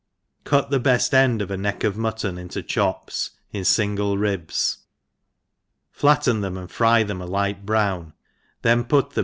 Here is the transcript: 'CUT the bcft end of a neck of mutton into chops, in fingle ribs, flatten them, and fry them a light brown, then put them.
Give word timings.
'CUT 0.45 0.71
the 0.71 0.79
bcft 0.79 1.13
end 1.13 1.43
of 1.43 1.51
a 1.51 1.57
neck 1.57 1.83
of 1.83 1.95
mutton 1.95 2.39
into 2.39 2.63
chops, 2.63 3.37
in 3.51 3.63
fingle 3.63 4.17
ribs, 4.17 4.79
flatten 5.91 6.41
them, 6.41 6.57
and 6.57 6.71
fry 6.71 7.03
them 7.03 7.21
a 7.21 7.27
light 7.27 7.67
brown, 7.67 8.13
then 8.63 8.83
put 8.83 9.11
them. 9.11 9.19